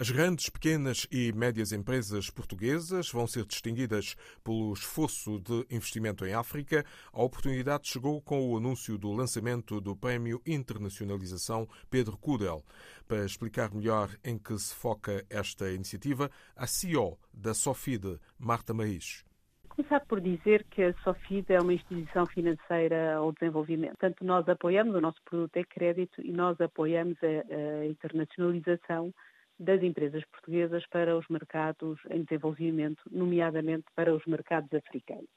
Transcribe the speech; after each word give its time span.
As 0.00 0.12
grandes, 0.12 0.48
pequenas 0.48 1.08
e 1.10 1.32
médias 1.32 1.72
empresas 1.72 2.30
portuguesas 2.30 3.10
vão 3.10 3.26
ser 3.26 3.44
distinguidas 3.44 4.14
pelo 4.44 4.72
esforço 4.72 5.40
de 5.40 5.66
investimento 5.74 6.24
em 6.24 6.34
África. 6.34 6.84
A 7.12 7.20
oportunidade 7.20 7.88
chegou 7.88 8.22
com 8.22 8.48
o 8.48 8.56
anúncio 8.56 8.96
do 8.96 9.10
lançamento 9.10 9.80
do 9.80 9.96
Prémio 9.96 10.40
Internacionalização 10.46 11.66
Pedro 11.90 12.16
Cudel. 12.16 12.62
Para 13.08 13.24
explicar 13.24 13.74
melhor 13.74 14.08
em 14.24 14.38
que 14.38 14.56
se 14.56 14.72
foca 14.72 15.26
esta 15.28 15.68
iniciativa, 15.68 16.30
a 16.54 16.68
CEO 16.68 17.18
da 17.34 17.52
Sofide, 17.52 18.20
Marta 18.38 18.72
Maís. 18.72 19.24
Começar 19.68 20.06
por 20.06 20.20
dizer 20.20 20.64
que 20.70 20.80
a 20.80 20.94
Sofide 21.02 21.52
é 21.52 21.60
uma 21.60 21.74
instituição 21.74 22.24
financeira 22.24 23.16
ao 23.16 23.32
desenvolvimento. 23.32 23.98
Portanto, 23.98 24.24
nós 24.24 24.48
apoiamos, 24.48 24.94
o 24.94 25.00
nosso 25.00 25.20
produto 25.24 25.56
é 25.56 25.64
crédito 25.64 26.20
e 26.24 26.30
nós 26.30 26.60
apoiamos 26.60 27.16
a, 27.20 27.82
a 27.82 27.86
internacionalização 27.86 29.12
das 29.58 29.82
empresas 29.82 30.24
portuguesas 30.26 30.86
para 30.88 31.16
os 31.16 31.26
mercados 31.28 31.98
em 32.10 32.22
desenvolvimento, 32.22 33.02
nomeadamente 33.10 33.86
para 33.94 34.14
os 34.14 34.24
mercados 34.26 34.72
africanos. 34.72 35.28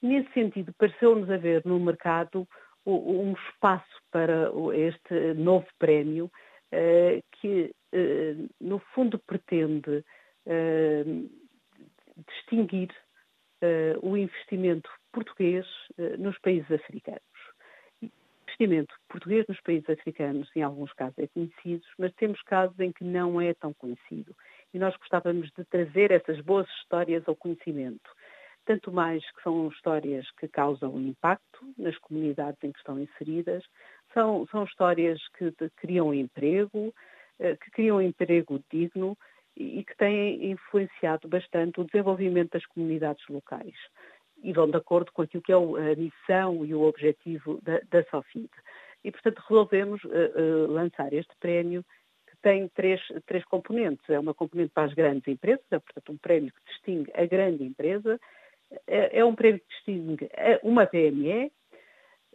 Nesse 0.00 0.32
sentido, 0.32 0.72
pareceu-nos 0.78 1.30
haver 1.30 1.64
no 1.64 1.78
mercado 1.78 2.46
um 2.86 3.32
espaço 3.32 4.00
para 4.10 4.50
este 4.74 5.34
novo 5.34 5.66
prémio 5.78 6.30
eh, 6.70 7.20
que, 7.32 7.74
eh, 7.92 8.36
no 8.60 8.78
fundo, 8.94 9.18
pretende 9.26 10.04
eh, 10.46 11.04
distinguir 12.28 12.90
o 14.02 14.16
investimento 14.16 14.88
português 15.10 15.66
nos 16.18 16.38
países 16.38 16.70
africanos 16.70 17.35
investimento 18.56 18.94
português 19.08 19.46
nos 19.48 19.60
países 19.60 19.88
africanos, 19.88 20.50
em 20.56 20.62
alguns 20.62 20.92
casos, 20.94 21.18
é 21.18 21.26
conhecido, 21.26 21.84
mas 21.98 22.12
temos 22.14 22.40
casos 22.42 22.78
em 22.80 22.90
que 22.90 23.04
não 23.04 23.40
é 23.40 23.52
tão 23.54 23.72
conhecido. 23.74 24.34
E 24.72 24.78
nós 24.78 24.96
gostávamos 24.96 25.50
de 25.56 25.64
trazer 25.66 26.10
essas 26.10 26.40
boas 26.40 26.66
histórias 26.80 27.22
ao 27.26 27.36
conhecimento. 27.36 28.10
Tanto 28.64 28.90
mais 28.90 29.22
que 29.32 29.42
são 29.42 29.68
histórias 29.68 30.28
que 30.32 30.48
causam 30.48 30.98
impacto 30.98 31.74
nas 31.78 31.96
comunidades 31.98 32.58
em 32.64 32.72
que 32.72 32.78
estão 32.78 32.98
inseridas, 32.98 33.62
são, 34.12 34.46
são 34.50 34.64
histórias 34.64 35.20
que 35.38 35.52
criam 35.76 36.12
emprego, 36.12 36.92
eh, 37.38 37.56
que 37.56 37.70
criam 37.70 38.02
emprego 38.02 38.60
digno 38.70 39.16
e 39.56 39.84
que 39.84 39.96
têm 39.96 40.50
influenciado 40.50 41.28
bastante 41.28 41.80
o 41.80 41.84
desenvolvimento 41.84 42.52
das 42.52 42.66
comunidades 42.66 43.24
locais 43.28 43.76
e 44.42 44.52
vão 44.52 44.70
de 44.70 44.76
acordo 44.76 45.12
com 45.12 45.22
aquilo 45.22 45.42
que 45.42 45.52
é 45.52 45.56
a 45.56 45.96
missão 45.96 46.64
e 46.64 46.74
o 46.74 46.82
objetivo 46.82 47.60
da, 47.62 47.80
da 47.90 48.04
SOFID. 48.10 48.50
E, 49.04 49.10
portanto, 49.10 49.42
resolvemos 49.48 50.02
uh, 50.04 50.08
uh, 50.08 50.72
lançar 50.72 51.12
este 51.12 51.34
prémio 51.38 51.84
que 52.28 52.36
tem 52.42 52.68
três, 52.68 53.00
três 53.26 53.44
componentes. 53.44 54.08
É 54.08 54.18
uma 54.18 54.34
componente 54.34 54.72
para 54.74 54.84
as 54.84 54.94
grandes 54.94 55.26
empresas, 55.28 55.64
é, 55.70 55.78
portanto, 55.78 56.12
um 56.12 56.16
prémio 56.16 56.52
que 56.52 56.72
distingue 56.72 57.10
a 57.14 57.24
grande 57.24 57.64
empresa, 57.64 58.20
é, 58.86 59.20
é 59.20 59.24
um 59.24 59.34
prémio 59.34 59.60
que 59.60 59.68
distingue 59.68 60.28
uma 60.62 60.86
PME 60.86 61.52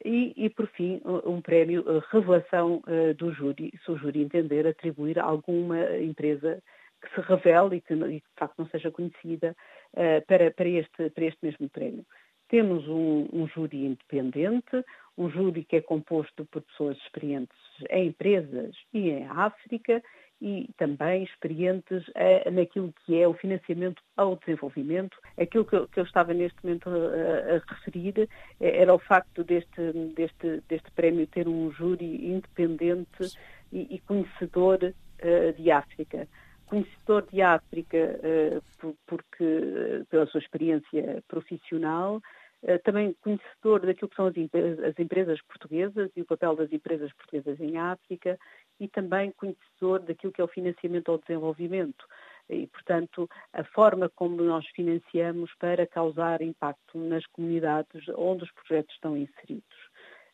e, 0.04 0.34
e 0.38 0.50
por 0.50 0.68
fim, 0.68 1.02
um 1.26 1.42
prémio 1.42 1.82
uh, 1.82 2.02
revelação 2.10 2.82
do 3.18 3.34
júri, 3.34 3.72
se 3.84 3.92
o 3.92 3.98
júri 3.98 4.22
entender 4.22 4.66
atribuir 4.66 5.20
alguma 5.20 5.98
empresa 5.98 6.64
que 7.02 7.14
se 7.16 7.22
revele 7.22 7.78
e 7.78 7.82
que, 7.82 7.94
e 7.94 8.20
de 8.20 8.24
facto 8.38 8.60
não 8.60 8.68
seja 8.68 8.92
conhecida 8.92 9.56
uh, 9.94 10.26
para, 10.28 10.52
para, 10.52 10.70
este, 10.70 11.10
para 11.10 11.26
este 11.26 11.40
mesmo 11.42 11.70
prémio. 11.70 12.06
Temos 12.48 12.86
um, 12.88 13.30
um, 13.32 13.48
júri 13.48 13.86
independente, 13.86 14.84
um 15.18 15.30
júri 15.30 15.64
que 15.64 15.78
é 15.78 15.82
composto 15.82 16.46
por 16.46 16.62
pessoas 16.62 16.98
experientes 16.98 17.58
em 17.90 18.08
empresas 18.08 18.76
e 18.94 19.10
em 19.10 19.26
África 19.26 20.04
e 20.42 20.68
também 20.76 21.24
experientes 21.24 22.06
uh, 22.10 22.52
naquilo 22.52 22.94
que 23.06 23.18
é 23.22 23.28
o 23.28 23.34
financiamento 23.34 24.02
ao 24.18 24.36
desenvolvimento. 24.36 25.16
Aquilo 25.40 25.64
que 25.64 25.76
eu, 25.76 25.88
que 25.88 26.00
eu 26.00 26.04
estava 26.04 26.34
neste 26.34 26.58
momento 26.64 26.90
a, 26.90 27.56
a, 27.56 27.74
referir 27.76 28.28
eh, 28.60 28.82
era 28.82 28.94
o 28.94 29.00
facto 29.00 29.44
deste, 29.44 29.94
deste, 30.16 30.62
deste 30.68 30.92
prémio 30.92 31.28
ter 31.28 31.48
um 31.48 31.72
júri 31.72 32.28
independente 32.28 33.32
e, 33.72 33.96
e 33.96 34.00
conhecedor 34.00 34.80
uh, 34.84 35.54
de 35.54 35.72
África 35.72 36.28
conhecedor 36.72 37.28
de 37.30 37.42
África 37.42 37.98
eh, 37.98 38.62
porque 39.06 40.06
pela 40.10 40.26
sua 40.28 40.40
experiência 40.40 41.22
profissional, 41.28 42.22
eh, 42.64 42.78
também 42.78 43.14
conhecedor 43.22 43.82
daquilo 43.86 44.08
que 44.08 44.16
são 44.16 44.28
as 44.28 44.98
empresas 44.98 45.42
portuguesas 45.42 46.10
e 46.16 46.22
o 46.22 46.26
papel 46.26 46.56
das 46.56 46.72
empresas 46.72 47.12
portuguesas 47.14 47.60
em 47.60 47.78
África 47.78 48.40
e 48.80 48.88
também 48.88 49.34
conhecedor 49.34 50.00
daquilo 50.00 50.32
que 50.32 50.40
é 50.40 50.44
o 50.46 50.48
financiamento 50.48 51.12
ao 51.12 51.18
desenvolvimento 51.18 52.06
e, 52.50 52.68
portanto, 52.68 53.30
a 53.52 53.66
forma 53.66 54.08
como 54.08 54.42
nós 54.42 54.66
financiamos 54.70 55.52
para 55.60 55.86
causar 55.86 56.42
impacto 56.42 56.98
nas 56.98 57.26
comunidades 57.28 58.08
onde 58.16 58.46
os 58.46 58.52
projetos 58.52 58.94
estão 58.96 59.18
inseridos. 59.18 59.91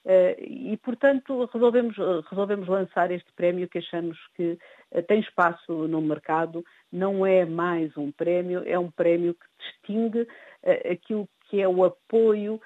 Eh, 0.10 0.38
e, 0.40 0.78
portanto, 0.78 1.50
resolvemos, 1.52 1.98
resolvemos 2.30 2.66
lançar 2.70 3.12
este 3.12 3.30
prémio 3.34 3.68
que 3.68 3.80
achamos 3.80 4.18
que 4.36 4.58
eh, 4.92 5.02
tem 5.02 5.20
espaço 5.20 5.86
no 5.90 6.02
mercado. 6.02 6.64
Não 6.90 7.26
é 7.26 7.44
mais 7.44 7.96
um 7.98 8.10
prémio, 8.10 8.64
é 8.66 8.80
um 8.80 8.90
prémio 8.90 9.34
que 9.34 9.46
distingue 9.60 10.26
eh, 10.64 10.94
aquilo 10.94 11.28
que 11.50 11.62
é 11.62 11.68
o 11.68 11.84
apoio 11.84 12.60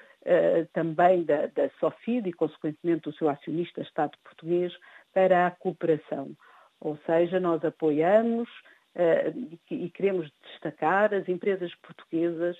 também 0.72 1.24
da, 1.24 1.48
da 1.48 1.68
SOFID 1.80 2.28
e, 2.28 2.32
consequentemente, 2.32 3.10
do 3.10 3.12
seu 3.16 3.28
acionista 3.28 3.80
Estado 3.80 4.16
português 4.22 4.72
para 5.12 5.48
a 5.48 5.50
cooperação. 5.50 6.30
Ou 6.80 6.96
seja, 7.04 7.40
nós 7.40 7.64
apoiamos 7.64 8.48
e 9.68 9.90
queremos 9.90 10.30
destacar 10.44 11.12
as 11.12 11.28
empresas 11.28 11.74
portuguesas 11.82 12.56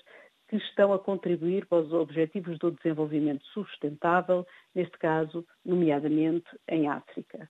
que 0.59 0.65
estão 0.67 0.93
a 0.93 0.99
contribuir 0.99 1.65
para 1.65 1.79
os 1.79 1.91
objetivos 1.91 2.59
do 2.59 2.69
desenvolvimento 2.69 3.43
sustentável, 3.47 4.45
neste 4.75 4.95
caso, 4.99 5.43
nomeadamente 5.65 6.45
em 6.67 6.87
África. 6.87 7.49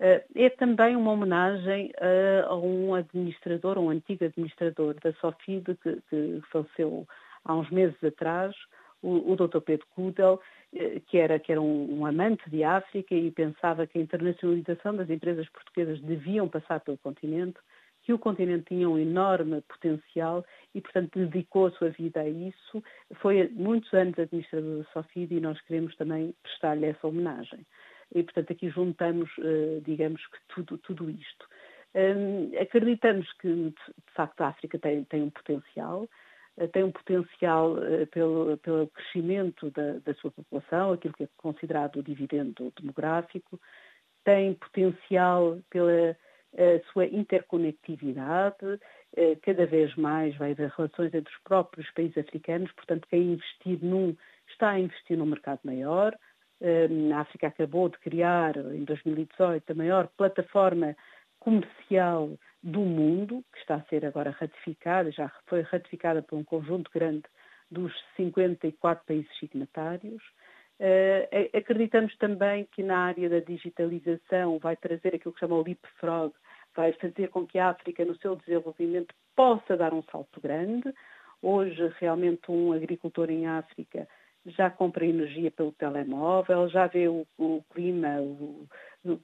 Eh, 0.00 0.24
é 0.34 0.50
também 0.50 0.96
uma 0.96 1.12
homenagem 1.12 1.92
eh, 1.96 2.44
a 2.44 2.56
um 2.56 2.92
administrador, 2.94 3.78
um 3.78 3.88
antigo 3.88 4.24
administrador 4.24 4.96
da 5.00 5.12
SOFID, 5.12 5.76
que, 5.80 6.02
que 6.10 6.42
faleceu 6.50 7.06
há 7.44 7.54
uns 7.54 7.70
meses 7.70 8.02
atrás, 8.02 8.52
o, 9.00 9.32
o 9.32 9.36
Dr. 9.36 9.60
Pedro 9.60 9.86
Kudel, 9.94 10.40
eh, 10.74 11.00
que 11.06 11.18
era, 11.18 11.38
que 11.38 11.52
era 11.52 11.60
um, 11.60 12.00
um, 12.00 12.04
amante 12.04 12.50
de 12.50 12.64
África 12.64 13.14
e 13.14 13.30
pensava 13.30 13.86
que 13.86 13.96
a 13.96 14.02
internacionalização 14.02 14.96
das 14.96 15.08
empresas 15.08 15.48
portuguesas 15.50 16.00
deviam 16.00 16.48
passar 16.48 16.80
pelo 16.80 16.98
continente 16.98 17.60
que 18.02 18.12
o 18.12 18.18
continente 18.18 18.66
tinha 18.66 18.88
um 18.88 18.98
enorme 18.98 19.60
potencial 19.62 20.44
e, 20.74 20.80
portanto, 20.80 21.18
dedicou 21.18 21.66
a 21.66 21.70
sua 21.72 21.90
vida 21.90 22.20
a 22.20 22.28
isso. 22.28 22.82
Foi 23.16 23.48
muitos 23.48 23.92
anos 23.92 24.18
administrador 24.18 24.78
da 24.78 24.84
Sofid 24.92 25.34
e 25.34 25.40
nós 25.40 25.60
queremos 25.62 25.94
também 25.96 26.34
prestar-lhe 26.42 26.86
essa 26.86 27.06
homenagem. 27.06 27.66
E, 28.14 28.22
portanto, 28.22 28.52
aqui 28.52 28.68
juntamos, 28.70 29.30
eh, 29.38 29.80
digamos 29.84 30.24
que 30.26 30.38
tudo, 30.48 30.78
tudo 30.78 31.10
isto. 31.10 31.46
Hum, 31.94 32.52
acreditamos 32.60 33.30
que, 33.34 33.48
de 33.48 34.12
facto, 34.14 34.40
a 34.40 34.48
África 34.48 34.78
tem, 34.78 35.04
tem 35.04 35.22
um 35.22 35.30
potencial, 35.30 36.08
eh, 36.56 36.66
tem 36.68 36.84
um 36.84 36.90
potencial 36.92 37.82
eh, 37.84 38.06
pelo, 38.06 38.56
pelo 38.58 38.86
crescimento 38.88 39.70
da, 39.70 39.98
da, 40.04 40.14
sua 40.14 40.30
população, 40.30 40.92
aquilo 40.92 41.14
que 41.14 41.24
é 41.24 41.28
considerado 41.36 41.96
o 41.96 42.02
dividendo 42.02 42.72
demográfico, 42.78 43.60
tem 44.24 44.54
potencial 44.54 45.58
pela 45.70 46.16
a 46.56 46.92
sua 46.92 47.06
interconectividade, 47.06 48.80
eh, 49.16 49.36
cada 49.42 49.66
vez 49.66 49.94
mais 49.96 50.36
vai 50.36 50.52
haver 50.52 50.70
relações 50.76 51.14
entre 51.14 51.32
os 51.32 51.40
próprios 51.42 51.90
países 51.92 52.18
africanos, 52.18 52.72
portanto, 52.72 53.06
quem 53.08 53.32
investir 53.32 53.78
num 53.82 54.16
está 54.48 54.70
a 54.70 54.80
investir 54.80 55.16
num 55.16 55.26
mercado 55.26 55.60
maior. 55.64 56.16
Eh, 56.60 56.88
a 57.14 57.20
África 57.20 57.46
acabou 57.46 57.88
de 57.88 57.98
criar, 57.98 58.56
em 58.56 58.84
2018, 58.84 59.70
a 59.70 59.74
maior 59.74 60.08
plataforma 60.16 60.96
comercial 61.38 62.38
do 62.62 62.80
mundo, 62.80 63.44
que 63.52 63.58
está 63.60 63.76
a 63.76 63.84
ser 63.84 64.04
agora 64.04 64.30
ratificada, 64.30 65.10
já 65.10 65.30
foi 65.46 65.62
ratificada 65.62 66.22
por 66.22 66.36
um 66.36 66.44
conjunto 66.44 66.90
grande 66.92 67.24
dos 67.70 67.92
54 68.16 69.04
países 69.06 69.30
signatários. 69.38 70.22
Uh, 70.80 71.54
acreditamos 71.54 72.16
também 72.16 72.66
que 72.72 72.82
na 72.82 72.96
área 73.08 73.28
da 73.28 73.40
digitalização 73.40 74.58
vai 74.58 74.74
trazer 74.76 75.14
aquilo 75.14 75.34
que 75.34 75.40
chama 75.40 75.56
o 75.56 75.62
leapfrog, 75.62 76.32
vai 76.74 76.94
fazer 76.94 77.28
com 77.28 77.46
que 77.46 77.58
a 77.58 77.68
África, 77.68 78.02
no 78.02 78.16
seu 78.16 78.34
desenvolvimento, 78.34 79.14
possa 79.36 79.76
dar 79.76 79.92
um 79.92 80.02
salto 80.04 80.40
grande. 80.40 80.90
Hoje, 81.42 81.92
realmente, 81.98 82.50
um 82.50 82.72
agricultor 82.72 83.30
em 83.30 83.46
África 83.46 84.08
já 84.46 84.70
compra 84.70 85.04
energia 85.04 85.50
pelo 85.50 85.72
telemóvel, 85.72 86.66
já 86.70 86.86
vê 86.86 87.08
o, 87.08 87.26
o 87.36 87.62
clima 87.74 88.18
o, 88.20 88.66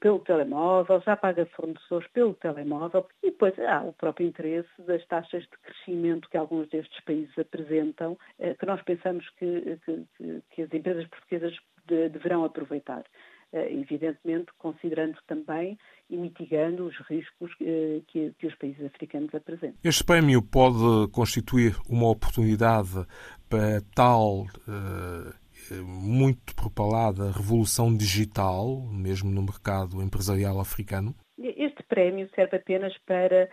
pelo 0.01 0.21
telemóvel, 0.21 1.03
já 1.05 1.17
paga 1.17 1.47
fornecedores 1.47 2.09
pelo 2.13 2.35
telemóvel 2.35 3.07
e 3.23 3.31
depois 3.31 3.59
há 3.59 3.83
o 3.83 3.93
próprio 3.93 4.27
interesse 4.27 4.71
das 4.79 5.05
taxas 5.07 5.43
de 5.43 5.59
crescimento 5.63 6.29
que 6.31 6.37
alguns 6.37 6.69
destes 6.69 6.99
países 7.05 7.39
apresentam, 7.39 8.19
eh, 8.39 8.55
que 8.55 8.67
nós 8.67 8.83
pensamos 8.83 9.29
que, 9.39 9.79
que, 9.85 10.43
que 10.51 10.63
as 10.63 10.73
empresas 10.73 11.07
portuguesas 11.09 11.57
de, 11.87 12.09
deverão 12.09 12.45
aproveitar. 12.45 13.05
Eh, 13.53 13.73
evidentemente 13.75 14.49
considerando 14.59 15.17
também 15.27 15.79
e 16.11 16.17
mitigando 16.17 16.85
os 16.85 16.97
riscos 17.09 17.53
eh, 17.61 18.03
que, 18.09 18.35
que, 18.39 18.47
os 18.49 18.55
países 18.57 18.85
africanos 18.85 19.33
apresentam. 19.33 19.79
Este 19.85 20.05
prémio 20.05 20.43
pode 20.43 21.09
constituir 21.13 21.77
uma 21.89 22.11
oportunidade 22.11 23.07
para 23.49 23.81
tal 23.95 24.47
eh, 24.69 25.33
muito 25.75 26.55
propalada 26.55 27.31
revolução 27.31 27.97
digital, 27.97 28.81
mesmo 28.91 29.31
no 29.31 29.43
mercado 29.43 30.03
empresarial 30.03 30.61
africano? 30.61 31.15
Este 31.39 31.83
prémio 31.83 32.29
serve 32.35 32.57
apenas 32.57 32.97
para, 33.07 33.49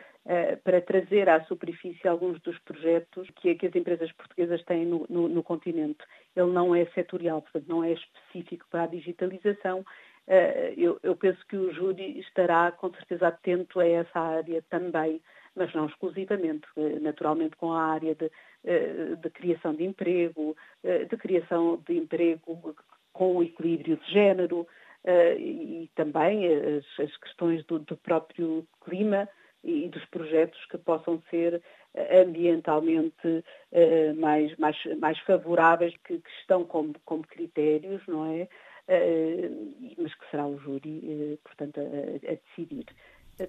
para 0.64 0.82
trazer 0.82 1.28
à 1.28 1.44
superfície 1.46 2.08
alguns 2.08 2.40
dos 2.42 2.58
projetos 2.60 3.28
que, 3.36 3.54
que 3.56 3.68
as 3.68 3.76
empresas 3.76 4.12
portuguesas 4.14 4.64
têm 4.64 4.86
no, 4.86 5.06
no, 5.10 5.28
no 5.28 5.44
continente 5.44 6.04
ele 6.36 6.52
não 6.52 6.76
é 6.76 6.86
setorial, 6.88 7.42
portanto, 7.42 7.68
não 7.68 7.84
é 7.84 7.94
específico 7.94 8.66
para 8.70 8.84
a 8.84 8.88
digitalização. 8.88 9.86
Eh, 10.28 10.74
eu, 10.78 11.00
eu, 11.04 11.16
penso 11.16 11.40
que 11.48 11.56
o 11.56 11.74
júri 11.74 12.20
estará 12.20 12.72
com 12.72 12.90
certeza 12.92 13.28
atento 13.28 13.80
a 13.80 13.88
essa 13.88 14.20
área 14.20 14.64
também, 14.70 15.22
mas 15.56 15.74
não 15.74 15.86
exclusivamente, 15.86 16.68
eh, 16.78 17.00
naturalmente 17.00 17.56
com 17.56 17.72
a 17.72 17.84
área 17.84 18.16
de, 18.16 18.32
eh, 18.64 19.16
de 19.22 19.30
criação 19.30 19.74
de 19.74 19.84
emprego, 19.84 20.56
de 20.84 21.18
criação 21.18 21.82
de 21.88 21.98
emprego 21.98 22.76
com 23.12 23.38
o 23.38 23.44
equilíbrio 23.44 23.98
de 23.98 24.12
género 24.12 24.68
e 25.38 25.90
também 25.96 26.48
as, 26.48 26.86
as 27.00 27.16
questões 27.18 27.64
do, 27.66 27.80
do 27.80 27.96
próprio 27.98 28.66
clima 28.84 29.30
e 29.64 29.88
dos 29.90 30.04
projetos 30.06 30.60
que 30.66 30.78
possam 30.78 31.22
ser 31.30 31.62
ambientalmente 32.22 33.44
mais, 34.18 34.56
mais, 34.58 34.78
mais 35.00 35.20
favoráveis, 35.20 35.94
que, 36.04 36.18
que 36.20 36.30
estão 36.42 36.66
como, 36.66 36.94
como 37.06 37.26
critérios, 37.28 38.02
não 38.08 38.26
é? 38.26 38.48
Mas 39.98 40.14
que 40.16 40.30
será 40.32 40.46
o 40.46 40.58
júri, 40.58 41.40
portanto, 41.44 41.80
a, 41.80 42.32
a 42.32 42.36
decidir. 42.36 42.86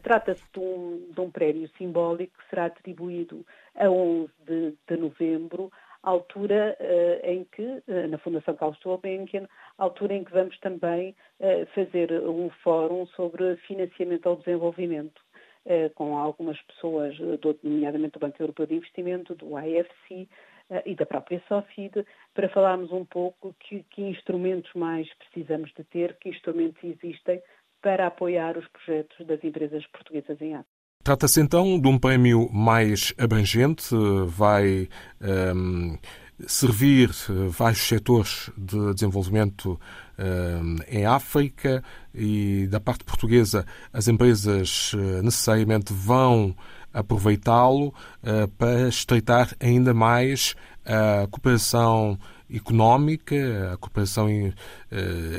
Trata-se 0.03 0.43
de 0.53 0.61
um, 0.61 1.11
de 1.13 1.21
um 1.21 1.31
prémio 1.31 1.69
simbólico 1.77 2.37
que 2.39 2.49
será 2.49 2.67
atribuído 2.67 3.45
a 3.75 3.89
11 3.89 4.31
de, 4.47 4.75
de 4.89 4.97
novembro, 4.97 5.71
altura 6.05 6.77
uh, 6.79 7.27
em 7.27 7.45
que, 7.45 7.63
uh, 7.63 8.09
na 8.09 8.19
Fundação 8.19 8.55
Carlos 8.55 8.79
Gulbenkian, 8.83 9.49
altura 9.79 10.15
em 10.15 10.25
que 10.25 10.33
vamos 10.33 10.59
também 10.61 11.15
uh, 11.41 11.67
fazer 11.75 12.13
um 12.13 12.51
fórum 12.63 13.07
sobre 13.09 13.57
financiamento 13.67 14.29
ao 14.29 14.37
desenvolvimento. 14.37 15.23
Com 15.95 16.19
algumas 16.19 16.61
pessoas, 16.61 17.17
eh, 17.19 17.57
nomeadamente 17.63 18.13
do 18.13 18.19
Banco 18.19 18.37
Europeu 18.39 18.67
de 18.67 18.75
Investimento, 18.75 19.35
do 19.35 19.59
IFC 19.59 20.29
e 20.85 20.95
da 20.95 21.07
própria 21.07 21.43
SOFID, 21.49 22.05
para 22.35 22.51
falarmos 22.51 22.93
um 22.93 23.03
pouco 23.03 23.57
que, 23.61 23.83
que 23.85 24.03
instrumentos 24.03 24.71
mais 24.75 25.09
precisamos 25.15 25.73
de 25.73 25.83
ter, 25.85 26.19
que 26.19 26.29
instrumentos 26.29 26.85
existem 26.85 27.43
para 27.85 28.07
apoiar 28.07 28.57
os 28.57 28.67
projetos 28.69 29.27
das 29.27 29.45
empresas 29.45 29.87
portuguesas 29.89 30.41
em 30.41 30.55
África. 30.55 30.73
Trata-se 31.05 31.39
então 31.39 31.79
de 31.79 31.87
um 31.87 31.99
prémio 31.99 32.51
mais 32.51 33.13
abrangente, 33.19 33.95
vai 34.27 34.89
um, 35.21 35.93
ehm, 35.93 35.99
servir 36.47 37.11
vários 37.51 37.83
setores 37.87 38.51
de 38.57 38.95
desenvolvimento 38.95 39.79
eh, 40.17 40.61
em 40.89 41.05
África 41.05 41.85
e 42.15 42.67
da 42.69 42.81
parte 42.81 43.05
portuguesa 43.05 43.67
as 43.93 44.09
empresas 44.09 44.93
eh, 44.95 45.23
necessariamente 45.23 45.93
vão 45.93 46.57
aproveitá-lo 46.93 47.95
eh, 48.23 48.47
para 48.59 48.89
estreitar 48.89 49.55
ainda 49.61 49.93
mais 49.93 50.55
a 50.85 51.27
cooperação 51.31 52.19
económica, 52.51 53.73
a 53.73 53.77
cooperação 53.77 54.27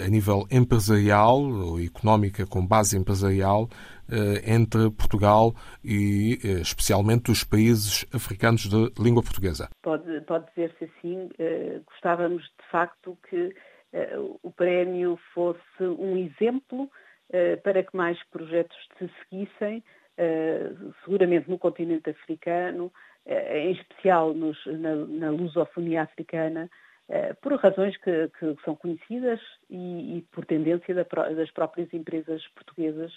a 0.05 0.09
nível 0.09 0.45
empresarial 0.51 1.41
ou 1.41 1.79
económica 1.79 2.45
com 2.45 2.65
base 2.65 2.97
empresarial 2.97 3.67
entre 4.45 4.91
Portugal 4.91 5.53
e 5.83 6.37
especialmente 6.61 7.31
os 7.31 7.43
países 7.43 8.05
africanos 8.13 8.67
de 8.69 8.91
língua 9.01 9.23
portuguesa. 9.23 9.69
Pode, 9.81 10.21
pode 10.21 10.45
dizer-se 10.49 10.85
assim, 10.85 11.29
gostávamos 11.85 12.43
de 12.43 12.69
facto 12.71 13.17
que 13.29 13.53
eh, 13.95 14.17
o 14.43 14.51
prémio 14.51 15.17
fosse 15.33 15.81
um 15.81 16.17
exemplo 16.17 16.91
eh, 17.31 17.55
para 17.55 17.81
que 17.81 17.95
mais 17.95 18.21
projetos 18.25 18.77
se 18.99 19.09
seguissem, 19.23 19.81
eh, 20.17 20.69
seguramente 21.05 21.49
no 21.49 21.57
continente 21.57 22.09
africano, 22.09 22.91
em 23.25 23.71
especial 23.71 24.35
nos, 24.35 24.57
na, 24.67 24.95
na 24.95 25.31
lusofonia 25.31 26.03
africana, 26.03 26.69
por 27.41 27.53
razões 27.55 27.95
que, 27.97 28.29
que 28.39 28.55
são 28.63 28.75
conhecidas 28.75 29.39
e, 29.69 30.17
e 30.17 30.21
por 30.31 30.45
tendência 30.45 30.95
da, 30.95 31.03
das 31.03 31.51
próprias 31.51 31.93
empresas 31.93 32.45
portuguesas 32.49 33.13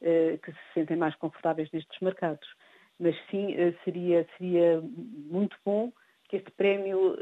que 0.00 0.50
se 0.52 0.58
sentem 0.74 0.96
mais 0.96 1.14
confortáveis 1.16 1.70
nestes 1.72 2.00
mercados. 2.00 2.48
Mas 2.98 3.16
sim, 3.30 3.54
seria, 3.84 4.26
seria 4.36 4.80
muito 4.80 5.56
bom 5.64 5.92
que 6.28 6.36
este 6.36 6.50
prémio 6.52 7.16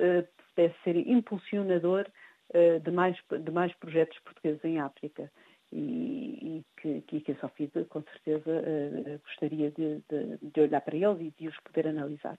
pudesse 0.55 0.75
ser 0.85 0.97
impulsionador 0.97 2.07
eh, 2.53 2.81
de 2.81 2.91
mais, 2.91 3.17
de 3.31 3.51
mais 3.53 3.73
projetos 3.77 4.19
portugueses 4.21 4.65
em 4.65 4.81
África 4.81 5.31
e, 5.71 6.59
e 6.59 6.65
que, 6.81 7.21
que, 7.21 7.33
a 7.33 7.37
Sofia 7.37 7.71
com 7.89 8.03
certeza 8.03 9.21
gostaria 9.25 9.71
de, 9.71 10.03
de, 10.09 10.39
de, 10.43 10.61
olhar 10.61 10.81
para 10.81 10.97
eles 10.97 11.21
e 11.21 11.35
de 11.39 11.47
os 11.47 11.57
poder 11.61 11.87
analisar. 11.87 12.37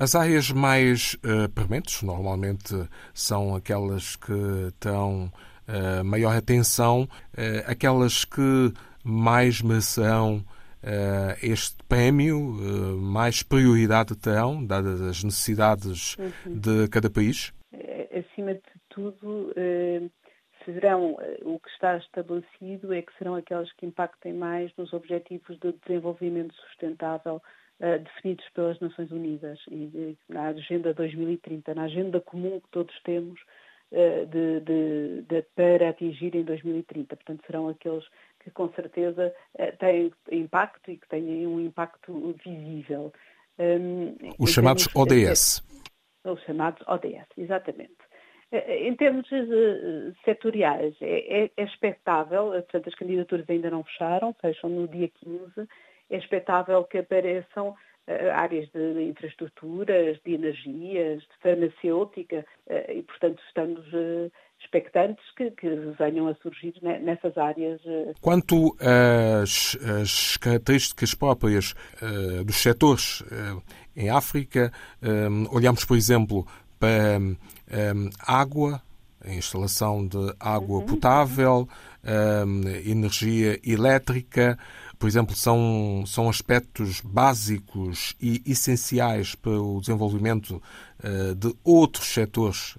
As 0.00 0.14
áreas 0.14 0.50
mais 0.50 1.14
uh, 1.16 1.48
prementes 1.54 2.02
normalmente 2.02 2.74
são 3.12 3.54
aquelas 3.54 4.16
que 4.16 4.32
dão 4.80 5.30
uh, 5.68 6.04
maior 6.04 6.34
atenção, 6.34 7.02
uh, 7.02 7.70
aquelas 7.70 8.24
que 8.24 8.72
mais 9.04 9.60
merecerão 9.60 10.44
este 11.42 11.76
prémio, 11.86 12.38
mais 12.96 13.42
prioridade 13.42 14.16
terão, 14.16 14.64
dadas 14.64 14.98
as 15.02 15.22
necessidades 15.22 16.16
uhum. 16.16 16.58
de 16.58 16.88
cada 16.88 17.10
país? 17.10 17.52
acima 18.40 18.54
de 18.54 18.62
tudo, 18.88 19.52
eh, 19.56 20.08
serão, 20.64 21.16
eh, 21.20 21.38
o 21.42 21.58
que 21.58 21.68
está 21.70 21.96
estabelecido 21.96 22.92
é 22.92 23.02
que 23.02 23.16
serão 23.18 23.34
aquelas 23.34 23.72
que 23.72 23.86
impactem 23.86 24.32
mais 24.32 24.74
nos 24.76 24.92
objetivos 24.92 25.58
de 25.58 25.72
desenvolvimento 25.72 26.54
sustentável 26.54 27.42
eh, 27.80 27.98
definidos 27.98 28.48
pelas 28.50 28.78
Nações 28.80 29.10
Unidas 29.10 29.58
e 29.70 30.16
na 30.28 30.48
Agenda 30.48 30.94
2030, 30.94 31.74
na 31.74 31.84
agenda 31.84 32.20
comum 32.20 32.60
que 32.60 32.68
todos 32.70 32.94
temos 33.02 33.40
de, 33.92 34.60
de, 34.60 35.22
de, 35.22 35.42
para 35.56 35.88
atingir 35.88 36.36
em 36.36 36.44
2030. 36.44 37.16
Portanto, 37.16 37.42
serão 37.44 37.68
aqueles 37.68 38.04
que 38.38 38.48
com 38.48 38.68
certeza 38.74 39.34
têm 39.80 40.12
impacto 40.30 40.92
e 40.92 40.96
que 40.96 41.08
têm 41.08 41.44
um 41.44 41.58
impacto 41.58 42.32
visível. 42.44 43.12
Hum, 43.58 44.14
os 44.38 44.52
chamados 44.52 44.86
ODS. 44.94 45.60
Os 46.24 46.40
chamados 46.44 46.80
ODS, 46.86 47.26
exatamente. 47.36 47.98
Eh, 48.52 48.88
em 48.88 48.96
termos 48.96 49.28
setoriais, 50.24 50.94
é, 51.00 51.44
é, 51.44 51.50
é, 51.56 51.62
expectável, 51.62 52.50
portanto, 52.50 52.88
as 52.88 52.94
candidaturas 52.94 53.48
ainda 53.48 53.70
não 53.70 53.84
fecharam, 53.84 54.34
fecham 54.40 54.68
no 54.68 54.88
dia 54.88 55.08
15, 55.08 55.68
é 56.10 56.18
expectável 56.18 56.84
que 56.84 56.98
apareçam 56.98 57.68
uh, 57.68 58.30
áreas 58.34 58.68
de 58.72 59.02
infraestruturas, 59.02 60.18
de 60.24 60.34
energias, 60.34 61.22
de 61.22 61.28
farmacêutica, 61.42 62.44
uh, 62.66 62.92
e, 62.92 63.02
portanto, 63.02 63.40
estamos 63.46 63.84
expectantes 64.60 65.24
que, 65.36 65.50
que, 65.52 65.68
venham 65.98 66.28
a 66.28 66.34
surgir 66.34 66.74
nessas 66.82 67.38
áreas. 67.38 67.80
Quanto 68.20 68.76
às, 69.42 69.74
às 70.02 70.36
características 70.36 71.14
próprias 71.14 71.74
dos 72.44 72.56
setores 72.56 73.24
em 73.96 74.10
África, 74.10 74.70
olhamos, 75.50 75.86
por 75.86 75.96
exemplo, 75.96 76.46
para 76.80 77.18
um, 77.18 78.10
água, 78.26 78.82
a 79.22 79.30
instalação 79.34 80.06
de 80.06 80.34
água 80.40 80.78
uhum. 80.78 80.86
potável, 80.86 81.68
um, 82.02 82.68
energia 82.90 83.60
elétrica, 83.62 84.58
por 85.00 85.08
exemplo, 85.08 85.34
são, 85.34 86.04
são 86.06 86.28
aspectos 86.28 87.00
básicos 87.00 88.14
e 88.20 88.42
essenciais 88.46 89.34
para 89.34 89.52
o 89.52 89.80
desenvolvimento 89.80 90.62
uh, 91.02 91.34
de 91.34 91.54
outros 91.64 92.12
setores 92.12 92.76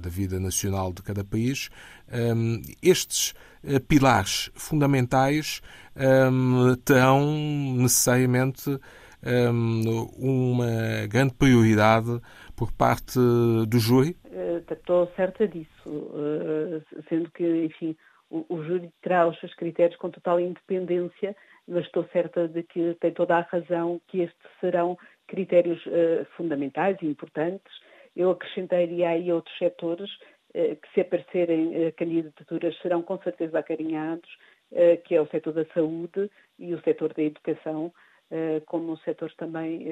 da 0.00 0.10
vida 0.10 0.40
nacional 0.40 0.92
de 0.92 1.02
cada 1.02 1.22
país. 1.22 1.70
Um, 2.12 2.60
estes 2.82 3.32
uh, 3.62 3.80
pilares 3.86 4.50
fundamentais 4.54 5.62
um, 5.94 6.74
terão 6.84 7.24
necessariamente 7.76 8.68
hum, 9.22 10.10
uma 10.18 11.06
grande 11.08 11.32
prioridade 11.34 12.20
por 12.56 12.72
parte 12.72 13.20
do 13.68 13.78
júri? 13.78 14.16
Estou 14.68 15.10
certa 15.14 15.46
disso, 15.46 16.10
sendo 17.08 17.30
que, 17.30 17.66
enfim, 17.66 17.96
o, 18.30 18.62
júri 18.64 18.90
terá 19.02 19.26
os 19.26 19.38
seus 19.38 19.54
critérios 19.54 19.98
com 19.98 20.10
total 20.10 20.40
independência, 20.40 21.36
mas 21.66 21.84
estou 21.84 22.04
certa 22.12 22.48
de 22.48 22.62
que 22.62 22.94
tem 23.00 23.12
toda 23.12 23.36
a 23.36 23.40
razão 23.40 24.00
que 24.08 24.20
estes 24.20 24.50
serão 24.60 24.98
critérios 25.26 25.82
fundamentais 26.36 26.96
e 27.02 27.06
importantes. 27.06 27.72
Eu 28.14 28.30
acrescentaria 28.30 29.08
aí 29.08 29.32
outros 29.32 29.56
setores 29.58 30.10
que, 30.52 30.94
se 30.94 31.00
aparecerem 31.00 31.92
candidaturas, 31.92 32.78
serão 32.80 33.02
com 33.02 33.18
certeza 33.18 33.58
acarinhados, 33.58 34.28
que 35.04 35.14
é 35.14 35.20
o 35.20 35.26
setor 35.26 35.52
da 35.52 35.64
saúde 35.66 36.30
e 36.58 36.72
o 36.72 36.80
setor 36.82 37.12
da 37.12 37.22
educação, 37.22 37.92
como 38.66 38.96
setores 38.98 39.34
também 39.36 39.86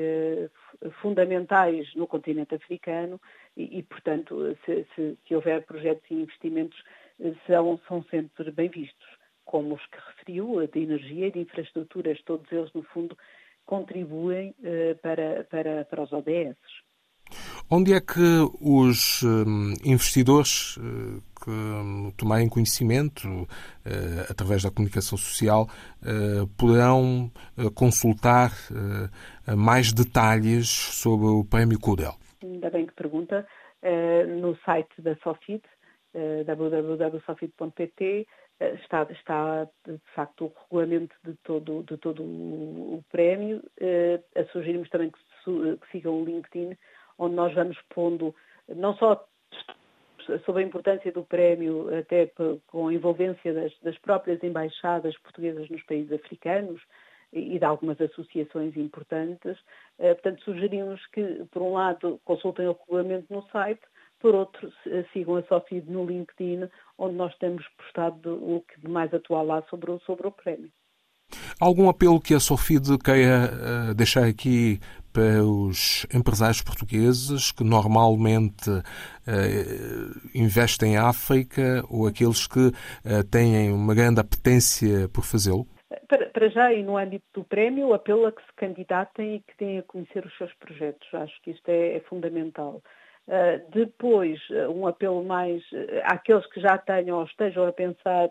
fundamentais 1.00 1.92
no 1.94 2.06
continente 2.06 2.54
africano 2.54 3.20
e, 3.56 3.78
e 3.78 3.82
portanto, 3.82 4.56
se, 4.64 4.86
se, 4.94 5.18
se, 5.26 5.34
houver 5.34 5.64
projetos 5.64 6.04
e 6.10 6.14
investimentos, 6.14 6.82
são, 7.46 7.80
são 7.88 8.02
sempre 8.04 8.50
bem 8.50 8.68
vistos, 8.68 9.06
como 9.44 9.74
os 9.74 9.86
que 9.86 9.98
referiu, 10.08 10.66
de 10.66 10.80
energia 10.80 11.28
e 11.28 11.32
de 11.32 11.40
infraestruturas, 11.40 12.20
todos 12.22 12.50
eles, 12.50 12.72
no 12.72 12.82
fundo, 12.82 13.16
contribuem 13.66 14.54
para, 15.02 15.44
para, 15.44 15.84
para 15.84 16.02
os 16.02 16.12
ODS. 16.12 16.56
Onde 17.70 17.94
é 17.94 18.00
que 18.00 18.20
os 18.60 19.22
hum, 19.22 19.74
investidores 19.84 20.78
eh, 20.78 21.20
que 21.42 21.50
hum, 21.50 22.12
tomarem 22.16 22.48
conhecimento 22.48 23.26
eh, 23.84 24.26
através 24.28 24.62
da 24.62 24.70
comunicação 24.70 25.16
social 25.16 25.66
eh, 26.04 26.46
poderão 26.58 27.30
consultar 27.74 28.50
mais 29.56 29.92
detalhes 29.92 30.68
sobre 30.68 31.26
o 31.26 31.44
Prémio 31.44 31.78
CUDEL? 31.80 32.14
Ainda 32.42 32.70
bem 32.70 32.86
que 32.86 32.94
pergunta. 32.94 33.46
No 34.40 34.56
site 34.64 35.02
da 35.02 35.14
Sofid, 35.16 35.62
www.sofid.pt, 36.46 38.26
está, 38.82 39.06
está 39.10 39.64
de 39.86 39.98
facto 40.14 40.46
o 40.46 40.52
regulamento 40.62 41.14
de 41.24 41.34
todo, 41.42 41.82
de 41.82 41.96
todo 41.96 42.22
o, 42.22 43.04
prémio. 43.10 43.62
A 44.36 44.44
sugerimos 44.52 44.88
também 44.90 45.10
que, 45.10 45.18
que 45.76 45.90
sigam 45.90 46.22
o 46.22 46.24
LinkedIn 46.24 46.76
onde 47.18 47.34
nós 47.34 47.54
vamos 47.54 47.78
pondo 47.94 48.34
não 48.68 48.96
só 48.96 49.26
sobre 50.44 50.62
a 50.62 50.66
importância 50.66 51.12
do 51.12 51.22
prémio, 51.22 51.94
até 51.96 52.30
com 52.66 52.88
a 52.88 52.94
envolvência 52.94 53.52
das, 53.52 53.72
das 53.80 53.98
próprias 53.98 54.42
embaixadas 54.42 55.16
portuguesas 55.18 55.68
nos 55.68 55.82
países 55.82 56.12
africanos 56.12 56.80
e 57.32 57.58
de 57.58 57.64
algumas 57.64 58.00
associações 58.00 58.76
importantes. 58.76 59.58
Eh, 59.98 60.14
portanto, 60.14 60.42
sugerimos 60.44 61.04
que, 61.08 61.44
por 61.50 61.62
um 61.62 61.72
lado, 61.72 62.20
consultem 62.24 62.68
o 62.68 62.72
regulamento 62.72 63.26
no 63.28 63.42
site, 63.48 63.82
por 64.24 64.34
outro, 64.34 64.72
sigam 65.12 65.36
a 65.36 65.42
Sofid 65.42 65.86
no 65.86 66.06
LinkedIn, 66.06 66.66
onde 66.96 67.14
nós 67.14 67.36
temos 67.36 67.62
postado 67.76 68.32
o 68.42 68.62
que 68.62 68.80
de 68.80 68.88
mais 68.88 69.12
atual 69.12 69.44
lá 69.44 69.62
sobre 69.68 69.90
o, 69.90 70.00
sobre 70.00 70.26
o 70.26 70.32
prémio. 70.32 70.70
Algum 71.60 71.90
apelo 71.90 72.18
que 72.18 72.32
a 72.32 72.40
Sofid 72.40 72.96
queira 73.04 73.50
uh, 73.90 73.94
deixar 73.94 74.24
aqui 74.24 74.80
para 75.12 75.44
os 75.44 76.06
empresários 76.06 76.62
portugueses 76.62 77.52
que 77.52 77.62
normalmente 77.62 78.70
uh, 78.70 78.82
investem 80.34 80.94
em 80.94 80.96
África 80.96 81.84
ou 81.90 82.06
aqueles 82.06 82.46
que 82.46 82.68
uh, 82.68 82.72
têm 83.30 83.70
uma 83.74 83.94
grande 83.94 84.20
apetência 84.20 85.06
por 85.10 85.24
fazê-lo? 85.24 85.66
Para, 86.08 86.30
para, 86.30 86.48
já, 86.48 86.72
e 86.72 86.82
no 86.82 86.96
âmbito 86.96 87.26
do 87.34 87.44
prémio, 87.44 87.88
o 87.88 87.94
apelo 87.94 88.24
a 88.24 88.32
que 88.32 88.40
se 88.40 88.52
candidatem 88.56 89.36
e 89.36 89.40
que 89.40 89.52
deem 89.58 89.78
a 89.80 89.82
conhecer 89.82 90.24
os 90.24 90.34
seus 90.38 90.52
projetos. 90.54 91.06
Acho 91.12 91.34
que 91.42 91.50
isto 91.50 91.68
é, 91.68 91.96
é 91.96 92.00
fundamental. 92.00 92.82
Uh, 93.26 93.70
depois, 93.70 94.38
um 94.70 94.86
apelo 94.86 95.24
mais 95.24 95.62
àqueles 96.04 96.46
que 96.46 96.60
já 96.60 96.76
tenham 96.76 97.18
ou 97.18 97.24
estejam 97.24 97.66
a 97.66 97.72
pensar 97.72 98.28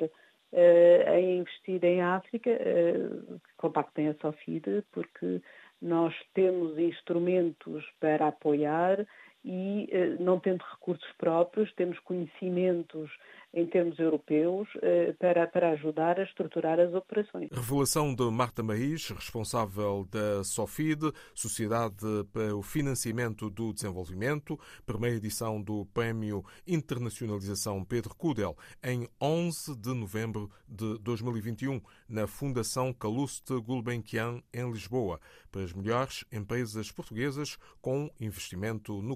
em 1.15 1.39
investir 1.39 1.83
em 1.83 1.99
África, 1.99 2.51
que 2.55 3.53
contactem 3.57 4.09
a 4.09 4.13
Sofide, 4.21 4.83
porque 4.91 5.41
nós 5.81 6.13
temos 6.35 6.77
instrumentos 6.77 7.83
para 7.99 8.27
apoiar 8.27 9.03
e, 9.43 9.89
eh, 9.91 10.15
não 10.19 10.39
tendo 10.39 10.63
recursos 10.63 11.11
próprios, 11.17 11.71
temos 11.73 11.99
conhecimentos 11.99 13.09
em 13.53 13.67
termos 13.67 13.99
europeus 13.99 14.67
eh, 14.81 15.13
para, 15.19 15.45
para 15.45 15.71
ajudar 15.71 16.19
a 16.19 16.23
estruturar 16.23 16.79
as 16.79 16.91
operações. 16.93 17.49
Revelação 17.51 18.15
de 18.15 18.23
Marta 18.31 18.63
Maís, 18.63 19.09
responsável 19.09 20.07
da 20.09 20.43
SOFID, 20.43 21.11
Sociedade 21.35 21.95
para 22.31 22.55
o 22.55 22.63
Financiamento 22.63 23.51
do 23.51 23.71
Desenvolvimento, 23.71 24.59
primeira 24.87 25.17
edição 25.17 25.61
do 25.61 25.85
Prémio 25.93 26.43
Internacionalização 26.65 27.85
Pedro 27.85 28.15
Cudel, 28.15 28.57
em 28.83 29.07
11 29.21 29.75
de 29.77 29.93
novembro 29.93 30.49
de 30.67 30.97
2021, 30.99 31.79
na 32.09 32.25
Fundação 32.25 32.91
Calouste 32.91 33.53
Gulbenkian, 33.61 34.41
em 34.51 34.71
Lisboa, 34.71 35.19
para 35.51 35.61
as 35.61 35.73
melhores 35.73 36.25
empresas 36.31 36.91
portuguesas 36.91 37.57
com 37.79 38.09
investimento 38.19 38.99
no 39.03 39.15